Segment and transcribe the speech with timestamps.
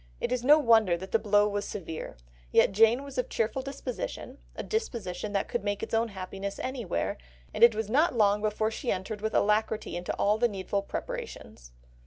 [0.19, 2.17] It is no wonder that the blow was severe,
[2.51, 6.57] yet Jane was of a cheerful disposition, a disposition that could make its own happiness
[6.57, 7.19] anywhere,
[7.53, 11.71] and it was not long before she entered with alacrity into all the needful preparations.